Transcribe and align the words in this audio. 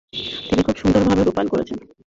তিনি 0.47 0.61
খুব 0.63 0.75
সুন্দর 0.77 1.01
ভাবে 1.07 1.23
রূপায়ন 1.23 1.47
করেছেন। 1.47 1.77